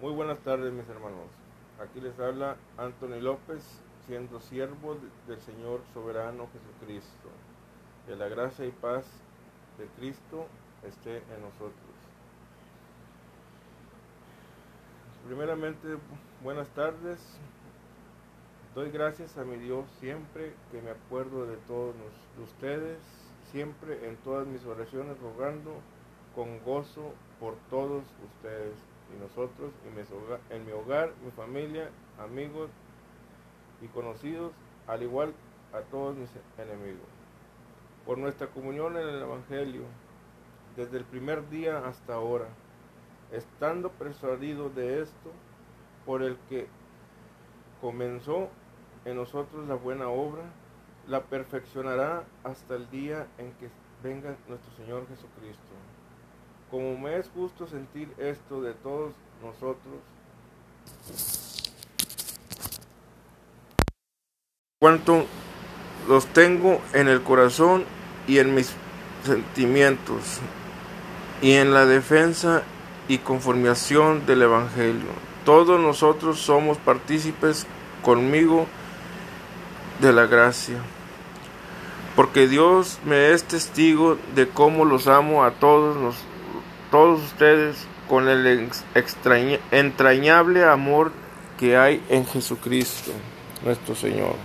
Muy 0.00 0.12
buenas 0.12 0.40
tardes 0.40 0.72
mis 0.72 0.88
hermanos. 0.88 1.30
Aquí 1.80 2.00
les 2.00 2.18
habla 2.18 2.56
Anthony 2.76 3.20
López, 3.20 3.62
siendo 4.06 4.40
siervo 4.40 4.96
del 5.28 5.40
Señor 5.40 5.82
soberano 5.94 6.48
Jesucristo. 6.52 7.28
Que 8.04 8.16
la 8.16 8.28
gracia 8.28 8.66
y 8.66 8.72
paz 8.72 9.06
de 9.78 9.86
Cristo 9.96 10.46
esté 10.82 11.18
en 11.18 11.40
nosotros. 11.42 11.94
Primeramente, 15.26 15.96
buenas 16.42 16.68
tardes. 16.70 17.20
Doy 18.74 18.90
gracias 18.90 19.38
a 19.38 19.44
mi 19.44 19.56
Dios 19.58 19.86
siempre 20.00 20.54
que 20.72 20.82
me 20.82 20.90
acuerdo 20.90 21.46
de 21.46 21.56
todos 21.68 21.94
ustedes, 22.42 22.98
siempre 23.52 24.08
en 24.08 24.16
todas 24.16 24.44
mis 24.44 24.66
oraciones 24.66 25.16
rogando 25.20 25.76
con 26.34 26.58
gozo 26.64 27.12
por 27.38 27.54
todos 27.70 28.02
ustedes 28.24 28.74
y 29.12 29.20
nosotros, 29.20 29.72
en 30.50 30.64
mi 30.64 30.72
hogar, 30.72 31.12
mi 31.24 31.30
familia, 31.32 31.90
amigos 32.18 32.70
y 33.80 33.88
conocidos, 33.88 34.52
al 34.86 35.02
igual 35.02 35.34
a 35.72 35.80
todos 35.80 36.16
mis 36.16 36.30
enemigos. 36.58 37.06
Por 38.06 38.18
nuestra 38.18 38.48
comunión 38.48 38.96
en 38.96 39.08
el 39.08 39.22
Evangelio, 39.22 39.82
desde 40.76 40.98
el 40.98 41.04
primer 41.04 41.48
día 41.50 41.86
hasta 41.86 42.14
ahora, 42.14 42.48
estando 43.32 43.90
persuadido 43.90 44.70
de 44.70 45.02
esto, 45.02 45.30
por 46.04 46.22
el 46.22 46.36
que 46.48 46.66
comenzó 47.80 48.48
en 49.04 49.16
nosotros 49.16 49.66
la 49.68 49.74
buena 49.74 50.08
obra, 50.08 50.42
la 51.06 51.24
perfeccionará 51.24 52.24
hasta 52.44 52.76
el 52.76 52.90
día 52.90 53.26
en 53.38 53.52
que 53.52 53.68
venga 54.02 54.36
nuestro 54.48 54.72
Señor 54.74 55.06
Jesucristo. 55.08 55.62
Como 56.70 56.98
me 56.98 57.18
es 57.18 57.28
justo 57.34 57.66
sentir 57.66 58.12
esto 58.18 58.60
de 58.60 58.72
todos 58.74 59.12
nosotros, 59.42 59.94
cuanto 64.80 65.24
los 66.08 66.26
tengo 66.26 66.80
en 66.92 67.08
el 67.08 67.22
corazón 67.22 67.84
y 68.26 68.38
en 68.38 68.54
mis 68.54 68.74
sentimientos, 69.24 70.40
y 71.40 71.52
en 71.52 71.72
la 71.72 71.86
defensa 71.86 72.62
y 73.08 73.18
conformación 73.18 74.26
del 74.26 74.42
Evangelio. 74.42 75.10
Todos 75.44 75.80
nosotros 75.80 76.38
somos 76.38 76.78
partícipes 76.78 77.66
conmigo 78.02 78.66
de 80.00 80.12
la 80.12 80.26
gracia. 80.26 80.76
Porque 82.16 82.46
Dios 82.46 82.98
me 83.04 83.32
es 83.32 83.44
testigo 83.44 84.16
de 84.34 84.48
cómo 84.48 84.84
los 84.84 85.08
amo 85.08 85.44
a 85.44 85.52
todos, 85.52 85.96
los, 85.96 86.16
todos 86.94 87.24
ustedes 87.24 87.88
con 88.08 88.28
el 88.28 88.70
entrañable 89.72 90.64
amor 90.64 91.10
que 91.58 91.76
hay 91.76 92.00
en 92.08 92.24
Jesucristo, 92.24 93.10
nuestro 93.64 93.96
Señor. 93.96 94.36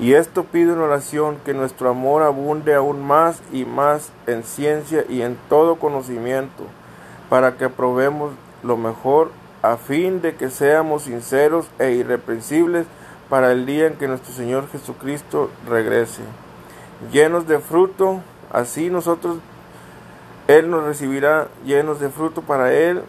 Y 0.00 0.14
esto 0.14 0.42
pido 0.42 0.72
en 0.72 0.80
oración 0.80 1.38
que 1.44 1.54
nuestro 1.54 1.88
amor 1.88 2.24
abunde 2.24 2.74
aún 2.74 3.06
más 3.06 3.44
y 3.52 3.64
más 3.64 4.10
en 4.26 4.42
ciencia 4.42 5.04
y 5.08 5.22
en 5.22 5.38
todo 5.48 5.76
conocimiento, 5.76 6.64
para 7.30 7.56
que 7.56 7.66
aprobemos 7.66 8.32
lo 8.64 8.76
mejor, 8.76 9.30
a 9.62 9.76
fin 9.76 10.20
de 10.20 10.34
que 10.34 10.50
seamos 10.50 11.04
sinceros 11.04 11.66
e 11.78 11.92
irreprensibles 11.92 12.86
para 13.30 13.52
el 13.52 13.66
día 13.66 13.86
en 13.86 13.94
que 13.94 14.08
nuestro 14.08 14.34
Señor 14.34 14.68
Jesucristo 14.68 15.48
regrese. 15.68 16.22
Llenos 17.12 17.46
de 17.46 17.60
fruto, 17.60 18.20
así 18.50 18.90
nosotros, 18.90 19.38
Él 20.48 20.70
nos 20.70 20.84
recibirá 20.84 21.48
llenos 21.64 22.00
de 22.00 22.10
fruto 22.10 22.42
para 22.42 22.72
Él, 22.72 23.02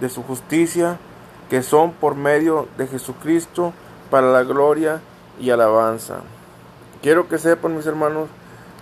de 0.00 0.08
su 0.08 0.22
justicia, 0.22 0.98
que 1.48 1.62
son 1.62 1.92
por 1.92 2.14
medio 2.14 2.66
de 2.76 2.86
Jesucristo, 2.86 3.72
para 4.10 4.32
la 4.32 4.42
gloria 4.42 5.00
y 5.40 5.50
alabanza. 5.50 6.16
Quiero 7.02 7.28
que 7.28 7.38
sepan, 7.38 7.76
mis 7.76 7.86
hermanos, 7.86 8.28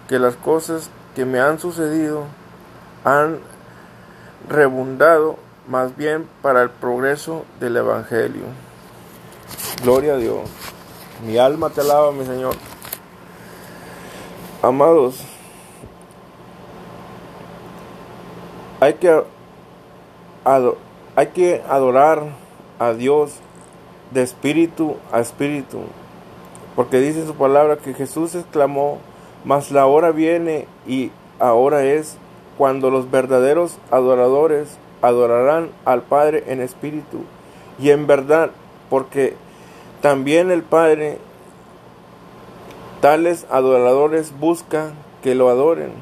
que 0.08 0.18
las 0.18 0.36
cosas 0.36 0.90
que 1.14 1.24
me 1.24 1.40
han 1.40 1.58
sucedido 1.58 2.24
han 3.04 3.38
rebundado 4.48 5.36
más 5.68 5.96
bien 5.96 6.26
para 6.42 6.62
el 6.62 6.70
progreso 6.70 7.44
del 7.60 7.76
Evangelio. 7.76 8.44
Gloria 9.82 10.14
a 10.14 10.16
Dios. 10.16 10.48
Mi 11.24 11.38
alma 11.38 11.70
te 11.70 11.80
alaba, 11.80 12.12
mi 12.12 12.24
Señor. 12.24 12.54
Amados, 14.62 15.22
hay 18.80 18.94
que, 18.94 19.22
adorar 21.68 22.22
a 22.78 22.92
Dios 22.94 23.34
de 24.10 24.22
espíritu 24.22 24.96
a 25.12 25.20
espíritu, 25.20 25.80
porque 26.74 26.98
dice 26.98 27.26
su 27.26 27.34
palabra 27.34 27.76
que 27.76 27.92
Jesús 27.94 28.34
exclamó, 28.34 28.98
mas 29.44 29.70
la 29.70 29.86
hora 29.86 30.10
viene 30.12 30.66
y 30.86 31.10
ahora 31.38 31.84
es 31.84 32.16
cuando 32.58 32.90
los 32.90 33.10
verdaderos 33.10 33.78
adoradores 33.90 34.78
adorarán 35.02 35.70
al 35.84 36.02
Padre 36.02 36.44
en 36.48 36.60
espíritu 36.60 37.24
y 37.78 37.90
en 37.90 38.06
verdad, 38.06 38.50
porque 38.88 39.34
también 40.00 40.50
el 40.50 40.62
Padre, 40.62 41.18
tales 43.00 43.46
adoradores 43.50 44.32
busca 44.38 44.92
que 45.22 45.34
lo 45.34 45.50
adoren. 45.50 45.92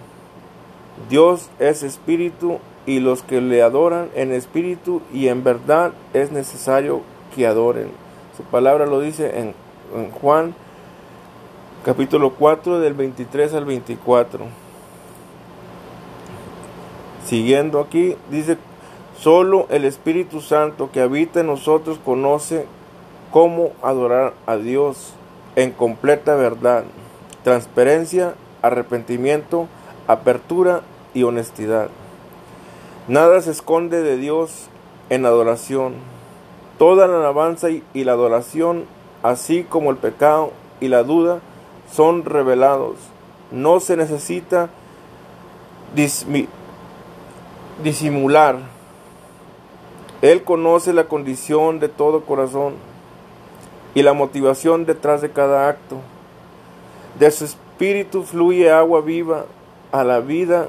Dios 1.09 1.49
es 1.59 1.83
espíritu 1.83 2.59
y 2.87 3.01
los 3.01 3.23
que 3.23 3.41
le 3.41 3.63
adoran 3.63 4.09
en 4.15 4.33
espíritu 4.33 5.03
y 5.13 5.29
en 5.29 5.45
verdad 5.45 5.93
es 6.15 6.33
necesario 6.33 7.03
que 7.35 7.47
adoren. 7.47 7.91
Su 8.37 8.43
palabra 8.45 8.87
lo 8.87 9.01
dice 9.01 9.41
en, 9.41 9.55
Juan 10.21 10.55
capítulo 11.85 12.35
4 12.35 12.81
del 12.81 12.95
23 12.95 13.55
al 13.55 13.65
24. 13.65 14.45
Siguiendo 17.25 17.81
aquí, 17.81 18.17
dice, 18.31 18.59
solo 19.19 19.67
el 19.71 19.85
Espíritu 19.85 20.41
Santo 20.41 20.91
que 20.91 21.01
habita 21.01 21.41
en 21.41 21.47
nosotros 21.47 21.99
conoce 22.05 22.67
cómo 23.31 23.73
adorar 23.83 24.35
a 24.47 24.57
Dios 24.57 25.13
en 25.57 25.73
completa 25.73 26.37
verdad, 26.37 26.85
transparencia, 27.45 28.35
arrepentimiento, 28.63 29.69
apertura 30.09 30.81
y 31.15 31.23
honestidad. 31.23 31.91
Nada 33.07 33.41
se 33.41 33.53
esconde 33.53 34.03
de 34.03 34.17
Dios 34.17 34.69
en 35.11 35.25
adoración. 35.25 35.95
Toda 36.79 37.07
la 37.07 37.19
alabanza 37.19 37.69
y 37.71 38.05
la 38.05 38.13
adoración, 38.13 38.87
así 39.23 39.63
como 39.63 39.91
el 39.91 39.97
pecado 39.97 40.53
y 40.81 40.89
la 40.89 41.05
duda, 41.05 41.41
son 41.93 42.25
revelados. 42.25 42.97
No 43.53 43.81
se 43.81 43.97
necesita 43.97 44.71
disimular. 47.83 48.57
Él 50.21 50.43
conoce 50.43 50.93
la 50.93 51.05
condición 51.05 51.81
de 51.81 51.89
todo 51.89 52.25
corazón 52.25 52.75
y 53.95 54.03
la 54.03 54.13
motivación 54.13 54.85
detrás 54.85 55.23
de 55.23 55.31
cada 55.31 55.69
acto. 55.69 55.97
De 57.19 57.31
su 57.31 57.45
espíritu 57.45 58.23
fluye 58.23 58.71
agua 58.71 59.01
viva 59.01 59.47
a 59.93 60.05
la 60.05 60.21
vida 60.21 60.69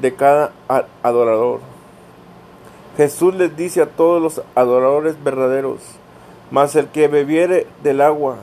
de 0.00 0.14
cada 0.14 0.52
adorador. 1.02 1.60
Jesús 2.96 3.34
les 3.34 3.56
dice 3.56 3.82
a 3.82 3.86
todos 3.86 4.22
los 4.22 4.42
adoradores 4.54 5.22
verdaderos, 5.22 5.80
mas 6.50 6.76
el 6.76 6.88
que 6.88 7.08
bebiere 7.08 7.66
del 7.82 8.00
agua 8.00 8.36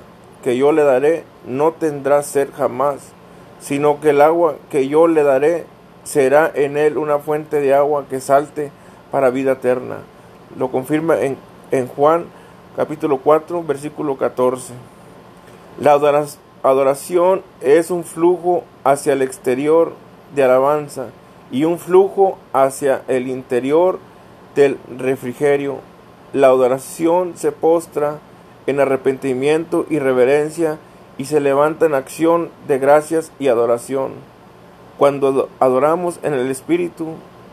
que 0.43 0.57
yo 0.57 0.71
le 0.71 0.83
daré 0.83 1.23
no 1.45 1.71
tendrá 1.71 2.23
sed 2.23 2.49
jamás, 2.55 3.13
sino 3.59 4.01
que 4.01 4.09
el 4.09 4.21
agua 4.21 4.55
que 4.69 4.87
yo 4.87 5.07
le 5.07 5.23
daré 5.23 5.65
será 6.03 6.51
en 6.53 6.77
él 6.77 6.97
una 6.97 7.19
fuente 7.19 7.61
de 7.61 7.73
agua 7.73 8.05
que 8.09 8.19
salte 8.19 8.71
para 9.11 9.29
vida 9.29 9.53
eterna. 9.53 9.97
Lo 10.57 10.71
confirma 10.71 11.19
en, 11.21 11.37
en 11.71 11.87
Juan 11.87 12.25
capítulo 12.75 13.19
4, 13.19 13.63
versículo 13.63 14.17
14. 14.17 14.73
La 15.79 15.99
adoración 16.63 17.41
es 17.61 17.91
un 17.91 18.03
flujo 18.03 18.63
hacia 18.83 19.13
el 19.13 19.21
exterior 19.21 19.93
de 20.35 20.43
alabanza 20.43 21.07
y 21.51 21.65
un 21.65 21.79
flujo 21.79 22.37
hacia 22.53 23.01
el 23.07 23.27
interior 23.27 23.99
del 24.55 24.77
refrigerio. 24.97 25.79
La 26.33 26.47
adoración 26.47 27.33
se 27.35 27.51
postra 27.51 28.19
en 28.67 28.79
arrepentimiento 28.79 29.85
y 29.89 29.99
reverencia 29.99 30.77
y 31.17 31.25
se 31.25 31.39
levanta 31.39 31.85
en 31.85 31.93
acción 31.93 32.49
de 32.67 32.79
gracias 32.79 33.31
y 33.39 33.47
adoración. 33.47 34.11
Cuando 34.97 35.49
adoramos 35.59 36.19
en 36.23 36.33
el 36.33 36.49
Espíritu, 36.49 37.07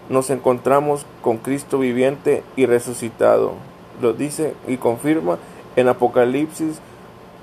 nos 0.08 0.30
encontramos 0.30 1.06
con 1.22 1.38
Cristo 1.38 1.78
viviente 1.78 2.42
y 2.56 2.66
resucitado 2.66 3.54
lo 4.00 4.12
dice 4.12 4.54
y 4.66 4.76
confirma 4.76 5.38
en 5.76 5.88
Apocalipsis 5.88 6.80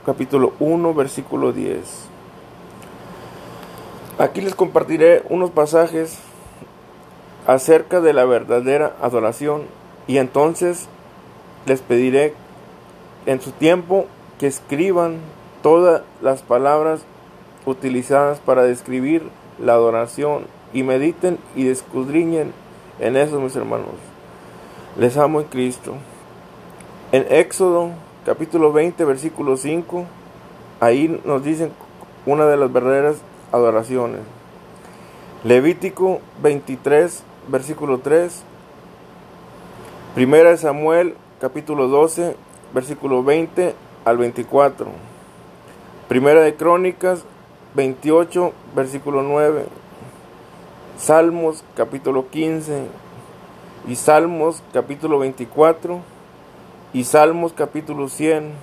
capítulo 0.06 0.54
1 0.60 0.94
versículo 0.94 1.52
10. 1.52 2.15
Aquí 4.18 4.40
les 4.40 4.56
compartiré 4.56 5.24
unos 5.30 5.52
pasajes 5.52 6.20
acerca 7.48 8.00
de 8.00 8.14
la 8.14 8.24
verdadera 8.24 8.96
adoración 9.02 9.64
y 10.08 10.20
entonces 10.20 10.88
les 11.66 11.82
pediré 11.82 12.34
en 13.26 13.42
su 13.42 13.52
tiempo 13.52 14.06
que 14.40 14.48
escriban 14.48 15.18
todas 15.62 16.04
las 16.22 16.44
palabras 16.44 17.02
utilizadas 17.66 18.40
para 18.40 18.64
describir 18.64 19.24
la 19.60 19.74
adoración 19.74 20.48
y 20.72 20.84
mediten 20.84 21.38
y 21.54 21.68
escudriñen 21.68 22.54
en 23.02 23.18
eso, 23.18 23.42
mis 23.42 23.58
hermanos. 23.58 23.96
Les 24.98 25.18
amo 25.18 25.42
en 25.42 25.48
Cristo. 25.48 25.94
En 27.12 27.26
Éxodo 27.30 27.90
capítulo 28.26 28.72
20, 28.72 29.04
versículo 29.04 29.58
5, 29.58 30.06
ahí 30.80 31.22
nos 31.26 31.44
dicen 31.44 31.74
una 32.26 32.46
de 32.46 32.56
las 32.56 32.72
verdaderas 32.72 33.18
adoraciones. 33.52 34.22
Levítico 35.44 36.22
23, 36.42 37.24
versículo 37.48 38.00
3. 38.00 38.44
Primera 40.16 40.50
de 40.50 40.58
Samuel 40.58 41.16
capítulo 41.40 41.88
12, 41.88 42.36
versículo 42.74 43.24
20 43.24 43.76
al 44.06 44.18
24. 44.18 44.88
Primera 46.08 46.42
de 46.42 46.56
Crónicas 46.56 47.24
28, 47.76 48.54
versículo 48.76 49.22
9. 49.22 49.66
Salmos 50.98 51.64
capítulo 51.76 52.30
15 52.30 52.86
y 53.88 53.96
Salmos 53.96 54.64
capítulo 54.74 55.20
24 55.20 56.00
y 56.94 57.04
Salmos 57.04 57.54
capítulo 57.54 58.08
100. 58.08 58.54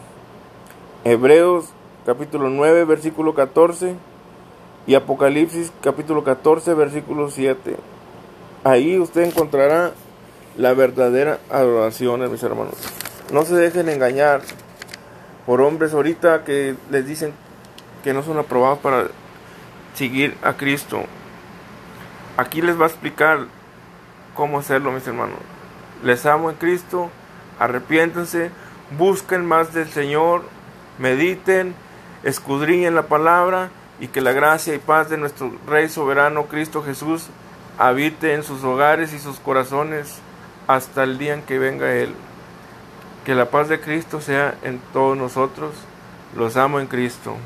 Hebreos 1.05 1.67
capítulo 2.07 2.49
9 2.49 2.85
versículo 2.85 3.35
14 3.35 3.97
y 4.87 4.95
Apocalipsis 4.95 5.73
capítulo 5.81 6.25
14 6.25 6.75
versículo 6.75 7.31
7. 7.31 7.77
Ahí 8.65 8.99
usted 8.99 9.23
encontrará 9.23 9.93
la 10.57 10.75
verdadera 10.75 11.39
adoración, 11.51 12.31
mis 12.31 12.43
hermanos. 12.43 12.75
No 13.33 13.45
se 13.45 13.55
dejen 13.55 13.89
engañar 13.89 14.43
por 15.47 15.61
hombres 15.61 15.95
ahorita 15.95 16.45
que 16.45 16.77
les 16.91 17.07
dicen 17.07 17.33
que 18.05 18.13
no 18.13 18.23
son 18.23 18.39
aprobados 18.39 18.79
para 18.79 19.07
seguir 19.95 20.37
a 20.43 20.55
Cristo. 20.55 21.03
Aquí 22.37 22.63
les 22.63 22.79
va 22.79 22.85
a 22.85 22.89
explicar 22.89 23.47
cómo 24.35 24.59
hacerlo, 24.59 24.93
mis 24.93 25.07
hermanos. 25.07 25.39
Les 26.03 26.27
amo 26.27 26.51
en 26.51 26.57
Cristo, 26.57 27.11
arrepiéntense, 27.59 28.51
busquen 28.99 29.47
más 29.47 29.73
del 29.73 29.89
Señor, 29.89 30.43
mediten, 30.99 31.75
escudriñen 32.25 32.95
la 32.95 33.03
palabra 33.03 33.71
y 34.01 34.09
que 34.09 34.21
la 34.21 34.33
gracia 34.33 34.75
y 34.75 34.79
paz 34.79 35.09
de 35.11 35.19
nuestro 35.19 35.53
Rey 35.67 35.89
soberano 35.89 36.47
Cristo 36.47 36.83
Jesús 36.83 37.27
habite 37.79 38.35
en 38.35 38.43
sus 38.43 38.65
hogares 38.65 39.13
y 39.13 39.19
sus 39.19 39.39
corazones 39.39 40.19
hasta 40.67 41.05
el 41.05 41.19
día 41.19 41.35
en 41.35 41.43
que 41.43 41.59
venga 41.59 41.93
Él. 41.93 42.15
Que 43.25 43.35
la 43.35 43.51
paz 43.51 43.69
de 43.69 43.81
Cristo 43.81 44.21
sea 44.21 44.57
en 44.63 44.81
todos 44.93 45.17
nosotros. 45.17 45.75
Los 46.37 46.57
amo 46.57 46.81
en 46.81 46.87
Cristo. 46.87 47.37